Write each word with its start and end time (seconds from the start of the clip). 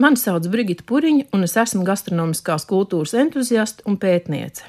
Mani 0.00 0.16
sauc 0.16 0.46
Brigita 0.48 0.80
Puriņa, 0.88 1.26
un 1.36 1.44
es 1.44 1.58
esmu 1.60 1.82
gastronomiskās 1.84 2.64
kultūras 2.64 3.12
entuziaste 3.20 3.84
un 3.84 3.98
pētniece. 4.00 4.64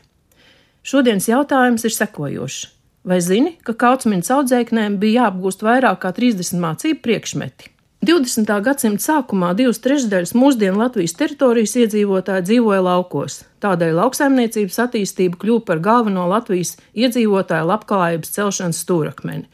Šodienas 0.84 1.30
jautājums 1.30 1.86
ir 1.88 1.94
sekojošs. 1.96 2.66
Vai 3.08 3.22
zini, 3.24 3.54
ka 3.64 3.72
kautsmiņas 3.80 4.32
audzēknēm 4.36 4.98
bija 5.00 5.30
jāapgūst 5.30 5.64
vairāk 5.64 6.02
kā 6.04 6.12
30 6.18 6.60
mācību 6.60 7.00
priekšmeti? 7.06 7.72
20. 8.04 8.52
gadsimta 8.66 9.06
sākumā 9.06 9.54
divas 9.56 9.80
trešdaļas 9.80 10.36
mūsdienu 10.36 10.82
Latvijas 10.82 11.16
teritorijas 11.16 11.78
iedzīvotāji 11.80 12.50
dzīvoja 12.50 12.84
laukos. 12.90 13.44
Tādēļ 13.64 13.96
lauksaimniecības 14.02 14.80
attīstība 14.84 15.40
kļuva 15.40 15.64
par 15.68 15.84
galveno 15.86 16.28
Latvijas 16.28 16.76
iedzīvotāju 16.92 17.72
labklājības 17.72 18.36
celšanas 18.36 18.84
stūrakmeni. 18.84 19.48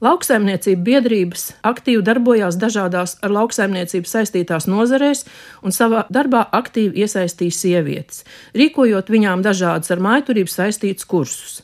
Lauksaimniecība 0.00 0.80
biedrības 0.80 1.42
aktīvi 1.60 2.00
darbojās 2.00 2.56
dažādās 2.56 3.18
ar 3.20 3.34
lauksaimniecību 3.34 4.08
saistītās 4.08 4.64
nozarēs 4.64 5.26
un 5.60 5.74
savā 5.76 6.06
darbā 6.08 6.46
aktīvi 6.56 7.04
iesaistīja 7.04 7.52
sievietes, 7.52 8.22
rīkojot 8.56 9.12
viņām 9.12 9.44
dažādas 9.44 9.92
ar 9.92 10.00
maiturību 10.00 10.48
saistītus 10.48 11.04
kursus. 11.04 11.58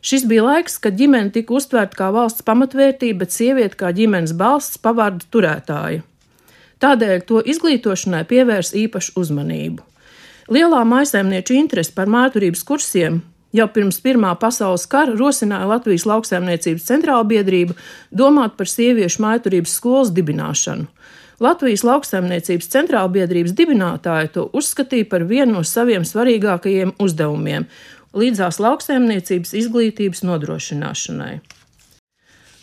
Šis 0.00 0.24
bija 0.26 0.46
laiks, 0.46 0.78
kad 0.80 0.96
ģimene 0.96 1.34
tika 1.34 1.52
uztvērta 1.54 1.98
kā 1.98 2.08
valsts 2.16 2.42
pamatvērtība, 2.48 3.26
bet 3.26 3.36
sieviete 3.36 3.76
kā 3.78 3.92
ģimenes 3.92 4.32
balsts 4.40 4.80
pavārdu 4.80 5.28
turētāja. 5.28 6.00
Tādēļ 6.82 7.20
to 7.28 7.42
izglītošanai 7.44 8.24
pievērs 8.26 8.72
īpašu 8.74 9.14
uzmanību. 9.20 9.84
Lielā 10.50 10.80
maisaimnieču 10.88 11.54
interese 11.60 11.92
par 11.94 12.08
māturības 12.10 12.64
kursiem 12.66 13.20
jau 13.52 13.68
pirms 13.68 14.00
Pirmā 14.04 14.32
pasaules 14.40 14.86
kara 14.90 15.14
rosināja 15.18 15.68
Latvijas 15.70 16.06
lauksaimniecības 16.08 16.88
centrāla 16.88 17.24
biedrība 17.28 17.76
domāt 18.10 18.56
par 18.58 18.70
sieviešu 18.70 19.22
maiturības 19.24 19.76
skolas 19.78 20.12
dibināšanu. 20.16 20.88
Latvijas 21.42 21.82
lauksaimniecības 21.82 22.68
centrāla 22.70 23.10
biedrības 23.10 23.54
dibinātāji 23.58 24.30
to 24.36 24.44
uzskatīja 24.54 25.08
par 25.10 25.24
vienu 25.26 25.56
no 25.56 25.64
saviem 25.66 26.04
svarīgākajiem 26.06 26.94
uzdevumiem- 27.02 27.66
līdzās 28.20 28.60
lauksaimniecības 28.62 29.54
izglītības 29.62 30.22
nodrošināšanai. 30.22 31.40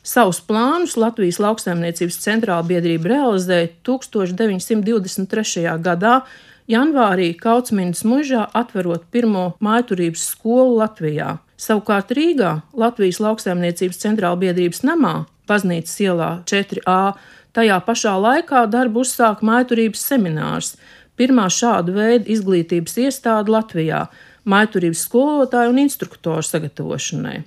Savus 0.04 0.40
plānus 0.42 0.96
Latvijas 0.98 1.42
lauksaimniecības 1.44 2.18
centrāla 2.24 2.64
biedrība 2.66 3.12
realizēja 3.12 3.70
1923. 3.84 5.78
gadā, 5.84 6.22
Janvārī 6.70 7.32
Kautsminas 7.34 8.04
mužā 8.06 8.44
atverot 8.54 9.08
pirmo 9.10 9.56
mājturības 9.58 10.28
skolu 10.36 10.76
Latvijā. 10.78 11.40
Savukārt 11.58 12.12
Rīgā 12.14 12.60
Latvijas 12.78 13.18
lauksaimniecības 13.24 13.98
centrāla 14.04 14.38
biedrības 14.38 14.84
namā, 14.86 15.26
baznīcas 15.50 15.96
ielā 16.06 16.30
4A, 16.46 17.16
tajā 17.58 17.80
pašā 17.88 18.14
laikā 18.22 18.68
darbu 18.70 19.02
uzsāka 19.02 19.48
mājturības 19.50 20.04
seminārs, 20.12 20.76
pirmā 21.18 21.48
šāda 21.50 21.96
veida 21.96 22.30
izglītības 22.30 23.00
iestāde 23.02 23.50
Latvijā- 23.50 24.06
mājturības 24.54 25.02
skolotāju 25.10 25.74
un 25.74 25.82
instruktoru 25.88 26.46
sagatavošanai. 26.46 27.44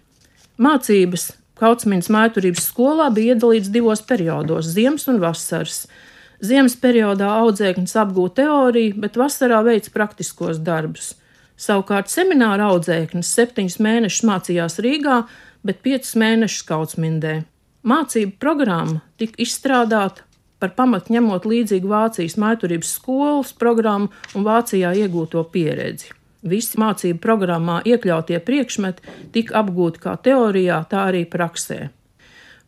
Mācības 0.58 1.30
Kautsminas 1.62 2.10
mājturības 2.10 2.64
skolā 2.72 3.06
bija 3.14 3.36
iedalīts 3.36 3.70
divos 3.70 4.02
periodos- 4.02 4.66
ziemas 4.74 5.06
un 5.06 5.20
vasaras. 5.20 5.86
Ziemas 6.42 6.74
periodā 6.74 7.28
audzēknis 7.38 7.94
apgūta 8.02 8.42
teoriju, 8.42 8.96
bet 9.04 9.18
vasarā 9.20 9.60
veids 9.62 9.92
praktiskos 9.94 10.58
darbus. 10.58 11.12
Savukārt 11.54 12.10
semināra 12.10 12.72
audzēknis 12.72 13.30
septiņus 13.36 13.78
mēnešus 13.78 14.24
mācījās 14.26 14.80
Rīgā, 14.82 15.20
bet 15.62 15.78
piecus 15.86 16.16
mēnešus 16.18 16.64
Kautsmindē. 16.66 17.36
Mācību 17.86 18.34
programma 18.42 19.04
tika 19.22 19.38
izstrādāta 19.42 20.26
par 20.62 20.74
pamatu 20.74 21.14
ņemot 21.14 21.46
līdzīgu 21.46 21.90
Vācijas 21.90 22.34
maiturības 22.38 22.90
skolas 22.98 23.54
programmu 23.58 24.10
un 24.34 24.46
Vācijā 24.46 24.92
iegūto 24.98 25.44
pieredzi. 25.54 26.10
Visi 26.42 26.78
mācību 26.82 27.22
programmā 27.22 27.78
iekļautie 27.86 28.42
priekšmeti 28.42 29.14
tika 29.34 29.60
apgūti 29.62 30.02
kā 30.02 30.16
teorijā, 30.18 30.82
tā 30.90 31.06
arī 31.12 31.22
praksē. 31.30 31.84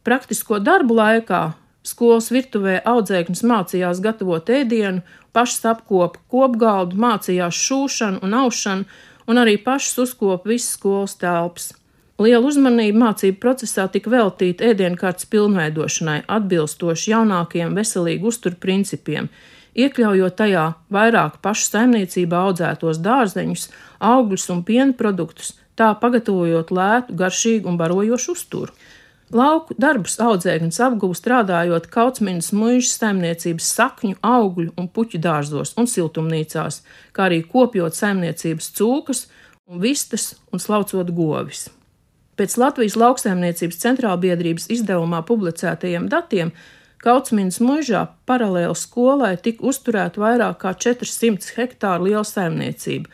Praktisko 0.06 0.60
darbu 0.62 0.94
laikā 1.00 1.42
Skolas 1.84 2.30
virtuvē 2.32 2.78
audzēknis 2.88 3.42
mācījās 3.44 4.00
gatavot 4.04 4.48
ēdienu, 4.48 5.02
pašs 5.36 5.64
apkopa 5.68 6.22
kopgaldu, 6.32 6.96
mācījās 6.96 7.58
šūšanu 7.66 8.22
un 8.24 8.36
aušanu, 8.40 8.86
un 9.28 9.40
arī 9.40 9.58
pašs 9.60 9.98
uzkopa 10.06 10.48
visas 10.48 10.78
skolas 10.78 11.18
telpas. 11.20 11.72
Liela 12.22 12.46
uzmanība 12.46 13.00
mācību 13.08 13.40
procesā 13.42 13.88
tika 13.90 14.12
veltīta 14.12 14.68
ēdienkartes 14.70 15.26
pilnveidošanai, 15.32 16.20
atbilstoši 16.30 17.10
jaunākiem 17.10 17.74
veselīgu 17.74 18.30
uzturu 18.30 18.56
principiem, 18.62 19.28
iekļaujot 19.74 20.36
tajā 20.38 20.64
vairāk 20.94 21.40
pašu 21.42 21.66
saimniecībā 21.72 22.44
audzētos 22.48 23.02
dārzeņus, 23.02 23.66
augļus 23.98 24.46
un 24.54 24.62
piena 24.64 24.94
produktus, 24.94 25.56
tā 25.74 25.90
pagatavojot 25.98 26.70
lētu, 26.70 27.18
garšīgu 27.18 27.72
un 27.72 27.80
barojošu 27.82 28.38
uzturu. 28.38 28.72
Lauku 29.32 29.72
darbus 29.80 30.18
audzēknis 30.20 30.76
apgūst 30.84 31.22
strādājot 31.22 31.86
Kautsminas 31.92 32.50
muīžas 32.52 32.98
saimniecības 33.00 33.70
sakņu, 33.78 34.18
augļu 34.20 34.74
un 34.76 34.88
puķu 34.92 35.20
dārzos 35.24 35.72
un 35.80 35.88
siltumnīcās, 35.88 36.82
kā 37.16 37.30
arī 37.30 37.40
kopjot 37.48 37.96
saimniecības 37.96 38.68
cūkas 38.76 39.24
un 39.66 39.80
vistas 39.80 40.34
un 40.52 40.60
slaucot 40.60 41.10
govis. 41.16 41.70
Pēc 42.36 42.56
Latvijas 42.58 42.98
lauksaimniecības 43.00 43.80
centrālbiedrības 43.80 44.68
izdevumā 44.74 45.22
publicētajiem 45.26 46.08
datiem 46.12 46.52
Kautsminas 47.04 47.60
mužā 47.60 48.06
paralēli 48.28 48.76
skolai 48.76 49.34
tika 49.40 49.64
uzturēta 49.68 50.20
vairāk 50.20 50.60
kā 50.62 50.72
400 50.84 51.52
hektāru 51.56 52.08
liela 52.08 52.24
saimniecība, 52.28 53.10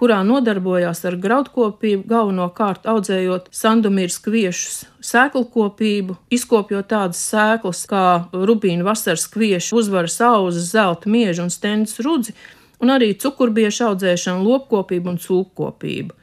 kurā 0.00 0.22
nodarbojās 0.24 1.02
ar 1.04 1.16
graudkopību, 1.20 2.06
galvenokārt 2.08 2.86
audzējot 2.88 3.50
sandumīras 3.52 4.16
kviešus, 4.24 4.78
sēklukopību, 5.04 6.16
izkopjot 6.32 6.88
tādas 6.88 7.20
sēklas 7.28 7.84
kā 7.90 8.04
rubīna 8.32 8.86
vasaras 8.88 9.26
kviešu, 9.32 9.82
uzvaras 9.82 10.16
auzas, 10.24 10.70
zelta 10.72 11.12
mieža 11.12 11.44
un 11.44 11.52
stendas 11.52 12.00
rudzi, 12.00 12.32
un 12.80 12.94
arī 12.94 13.12
cukurbiešu 13.20 13.90
audzēšanu, 13.90 14.46
lopkopību 14.48 15.12
un 15.12 15.20
cūkopību. 15.20 16.16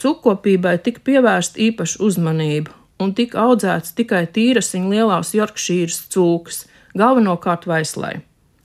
Cūkopībai 0.00 0.78
tika 0.82 1.04
pievērsta 1.06 1.60
īpaša 1.68 2.00
uzmanība, 2.02 2.74
un 3.00 3.14
tika 3.14 3.44
audzēts 3.44 3.94
tikai 3.98 4.24
tīrasiņa 4.34 4.90
lielās 4.90 5.36
Jorkšīras 5.36 6.02
cūkas, 6.10 6.64
galvenokārt 6.98 7.68
vaislai. 7.70 8.16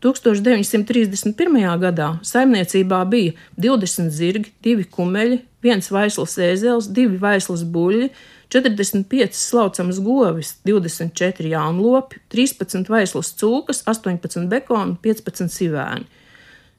1931. 0.06 1.80
gadā 1.82 2.12
saimniecībā 2.22 3.02
bija 3.10 3.34
20 3.58 4.12
zirgi, 4.14 4.52
2 4.66 4.86
kumeļi, 4.94 5.40
1 5.66 5.90
vaisls 5.96 6.36
ēzelis, 6.38 6.92
2 6.94 7.18
vaisls 7.22 7.64
buļļi, 7.74 8.10
45 8.54 9.34
slaucamas 9.34 10.00
govis, 10.06 10.52
24 10.68 11.50
jaunlopi, 11.50 12.22
13 12.30 12.92
vaislas 12.94 13.34
cūkas, 13.40 13.82
18 13.90 14.46
bekoni, 14.52 15.00
15 15.02 15.50
sivēni. 15.50 16.06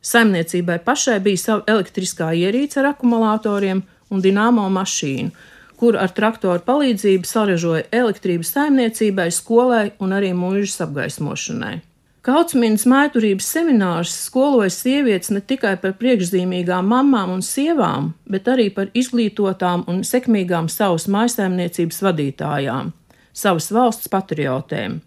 Saimniecībai 0.06 0.78
pašai 0.86 1.18
bija 1.24 1.42
sava 1.42 1.66
elektriskā 1.66 2.30
ierīce 2.38 2.78
ar 2.78 2.92
akumulatoriem 2.92 3.82
un 4.14 4.22
dināmo 4.22 4.68
mašīnu, 4.70 5.34
kur 5.76 5.98
ar 5.98 6.14
traktoru 6.14 6.62
palīdzību 6.62 7.26
saražoja 7.26 7.88
elektrības 7.90 8.54
saimniecībai, 8.54 9.32
skolai 9.34 9.90
un 9.98 10.14
arī 10.14 10.30
mūžas 10.30 10.78
apgaismošanai. 10.86 11.80
Kautsmīnas 12.26 12.82
maiturības 12.90 13.46
seminārs 13.54 14.10
skoloja 14.24 14.72
sievietes 14.74 15.30
ne 15.30 15.38
tikai 15.38 15.76
par 15.78 15.92
priekšzīmīgām 16.00 16.88
mamām 16.90 17.36
un 17.36 17.44
sievām, 17.46 18.08
bet 18.26 18.48
arī 18.50 18.64
par 18.74 18.88
izglītotām 18.98 19.84
un 19.86 20.00
sekmīgām 20.02 20.66
savas 20.72 21.06
maisaimniecības 21.06 22.02
vadītājām, 22.02 22.90
savas 23.30 23.70
valsts 23.70 24.10
patriotēm. 24.10 24.98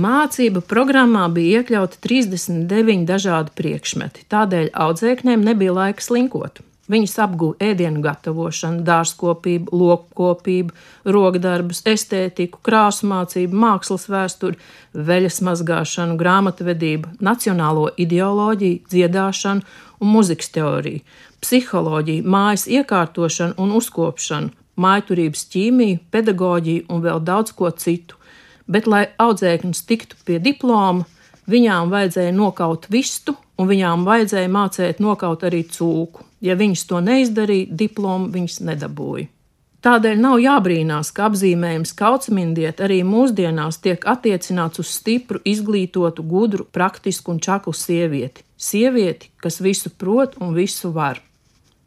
Mācību 0.00 0.64
programmā 0.70 1.26
bija 1.34 1.60
iekļauti 1.60 2.00
39 2.08 3.04
dažādi 3.10 3.52
priekšmeti, 3.60 4.24
tādēļ 4.32 4.72
audzēkņiem 4.86 5.44
nebija 5.44 5.76
laika 5.76 6.08
slinkot. 6.08 6.62
Viņas 6.90 7.12
apguva 7.22 7.54
ēdienu 7.62 8.00
gatavošanu, 8.02 8.82
dārzkopību, 8.86 9.70
lokopību, 9.78 10.74
rokdarbus, 11.06 11.84
estētiku, 11.86 12.58
krāsu 12.66 13.06
mācību, 13.10 13.58
mākslas 13.62 14.08
vēsturi, 14.10 14.58
veļas 14.94 15.38
mazgāšanu, 15.46 16.16
grāmatvedību, 16.18 17.12
nacionālo 17.22 17.92
ideoloģiju, 17.94 18.80
dziedāšanu 18.90 19.62
un 20.00 20.10
muzikas 20.16 20.50
teoriju, 20.56 21.04
psiholoģiju, 21.44 22.24
mājas 22.26 22.66
iekārtošanu 22.66 23.54
un 23.62 23.76
uzkopšanu, 23.78 24.50
mājturības 24.80 25.44
ķīmiju, 25.52 26.00
pedagoģiju 26.10 26.88
un 26.90 27.04
vēl 27.04 27.22
daudz 27.22 27.54
ko 27.54 27.70
citu. 27.70 28.18
Bet, 28.70 28.88
lai 28.90 29.04
audzēknis 29.18 29.84
tiktu 29.86 30.18
pie 30.26 30.40
diploma, 30.42 31.06
viņām 31.50 31.90
vajadzēja 31.94 32.34
nokaut 32.34 32.90
vistu, 32.90 33.36
un 33.58 33.70
viņām 33.70 34.06
vajadzēja 34.08 34.50
mācīt 34.50 35.02
nokaut 35.02 35.46
arī 35.46 35.64
cūku. 35.70 36.29
Ja 36.40 36.56
viņas 36.56 36.86
to 36.88 37.02
neizdarīja, 37.04 37.68
diplomu 37.82 38.30
viņas 38.32 38.62
nedabūja. 38.64 39.28
Tādēļ 39.80 40.18
nav 40.20 40.34
jābrīnās, 40.42 41.08
ka 41.16 41.30
apzīmējums 41.30 41.94
kaucmindiet 41.96 42.82
arī 42.84 42.98
mūsdienās 43.04 43.78
tiek 43.80 44.02
attiecināts 44.12 44.82
uz 44.82 44.88
stipru, 44.92 45.40
izglītotu, 45.48 46.20
gudru, 46.20 46.66
praktisku 46.68 47.32
un 47.32 47.40
čaklu 47.40 47.72
sievieti. 47.72 48.44
Sievieti, 48.60 49.32
kas 49.40 49.56
visu 49.64 49.88
prot 49.96 50.36
un 50.40 50.52
visu 50.56 50.92
var. 50.92 51.20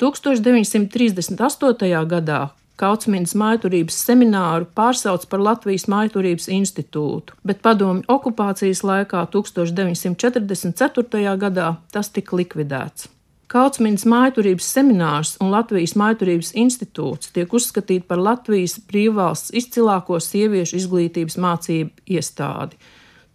1938. 0.01 2.05
gadā 2.09 2.49
Kautsmīnas 2.73 3.37
maiturības 3.37 3.93
semināru 4.07 4.65
pārsauc 4.73 5.29
par 5.29 5.37
Latvijas 5.45 5.85
maiturības 5.93 6.49
institūtu, 6.55 7.37
bet 7.45 7.61
padomju 7.61 8.09
okupācijas 8.09 8.81
laikā 8.81 9.21
1944. 9.35 11.37
gadā 11.45 11.77
tas 11.93 12.09
tika 12.09 12.33
likvidēts. 12.41 13.12
Kautsmīnas 13.53 14.07
maiturības 14.09 14.65
seminārs 14.65 15.35
un 15.37 15.51
Latvijas 15.53 15.91
maiturības 15.99 16.55
institūts 16.57 17.29
tiek 17.35 17.51
uzskatīti 17.53 18.07
par 18.09 18.17
Latvijas 18.17 18.79
brīvvalsts 18.89 19.51
izcilāko 19.59 20.17
sieviešu 20.17 20.79
izglītības 20.79 21.37
mācību 21.37 22.15
iestādi. 22.15 22.79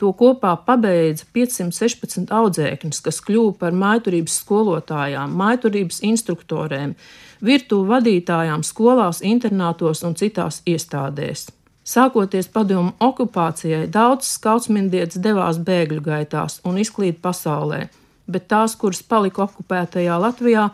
To 0.03 0.11
kopā 0.19 0.57
pabeidza 0.67 1.23
516 1.39 2.33
audzēkņus, 2.35 3.01
kas 3.05 3.21
kļuva 3.29 3.55
par 3.61 3.79
maiturības 3.79 4.41
skolotājām, 4.43 5.39
maiturības 5.39 6.03
instruktorēm, 6.11 6.97
virtuvu 7.51 7.87
vadītājām 7.93 8.67
skolās, 8.67 9.23
internātos 9.23 10.03
un 10.03 10.19
citās 10.19 10.65
iestādēs. 10.67 11.47
Sākoties 11.87 12.51
padomu 12.51 12.97
okupācijai, 12.99 13.87
daudzas 13.87 14.35
skautsmindietas 14.41 15.23
devās 15.23 15.63
bēgļu 15.63 16.03
gaitās 16.11 16.59
un 16.67 16.83
izklīd 16.83 17.23
pasaulē, 17.23 17.85
bet 18.29 18.49
tās, 18.53 18.77
kuras 18.79 19.03
palika 19.03 19.47
okupētajā 19.49 20.17
Latvijā, 20.21 20.69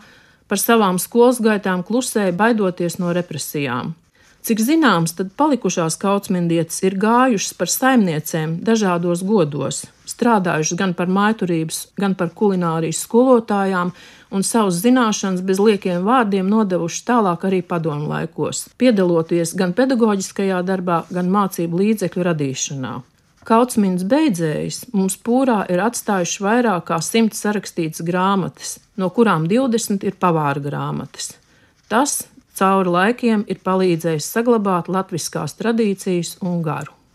par 0.47 0.61
savām 0.61 0.99
skolas 1.01 1.41
gaitām 1.41 1.83
klusēja, 1.83 2.35
baidoties 2.37 2.99
no 3.01 3.13
represijām. 3.15 3.95
Cik 4.45 4.59
zināms, 4.61 5.15
tad 5.17 5.31
palikušās 5.39 5.95
kautsmindietes 5.97 6.83
ir 6.85 6.93
gājušas 7.01 7.55
par 7.57 7.71
saimniecēm 7.73 8.59
dažādos 8.67 9.23
godos, 9.25 9.79
strādājušas 10.05 10.77
gan 10.77 10.93
par 10.93 11.09
maiturības, 11.09 11.79
gan 11.97 12.13
par 12.19 12.29
kulinārijas 12.37 12.99
skolotājām, 13.07 13.95
un 14.29 14.45
savus 14.45 14.83
zināšanas 14.83 15.41
bez 15.47 15.57
liekiem 15.57 16.05
vārdiem 16.05 16.45
nodevušas 16.51 17.07
tālāk 17.09 17.47
arī 17.49 17.63
padomu 17.65 18.11
laikos, 18.11 18.67
piedaloties 18.77 19.55
gan 19.57 19.73
pedagoģiskajā 19.73 20.61
darbā, 20.67 21.01
gan 21.09 21.33
mācību 21.33 21.81
līdzekļu 21.81 22.29
radīšanā. 22.29 22.95
Kautsmīnas 23.45 24.07
beidzējs 24.09 24.77
mums 24.97 25.19
pūrā 25.21 25.59
ir 25.69 25.83
atstājuši 25.85 26.41
vairāk 26.41 26.87
kā 26.87 26.97
simts 27.05 27.43
sarakstītas 27.45 28.01
grāmatas, 28.07 28.79
no 28.97 29.11
kurām 29.13 29.45
20 29.51 30.01
ir 30.07 30.17
pavāra 30.17 30.63
grāmatas. 30.63 31.35
Tas 31.85 32.23
cauri 32.57 32.89
laikiem 32.95 33.43
ir 33.45 33.61
palīdzējis 33.61 34.31
saglabāt 34.33 34.89
latviskās 34.89 35.53
tradīcijas 35.59 36.39
un 36.41 36.63
garu. 36.65 36.95